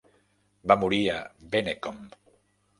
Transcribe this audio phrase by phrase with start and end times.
[0.71, 1.19] Va morir a
[1.53, 2.03] Bennekom.